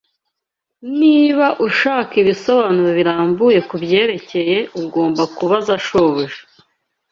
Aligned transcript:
Niba 0.99 1.45
ushaka 1.67 2.11
ibisobanuro 2.21 2.89
birambuye 2.99 3.57
kubyerekeye, 3.69 4.57
ugomba 4.81 5.23
kubaza 5.35 5.73
shobuja. 5.85 6.41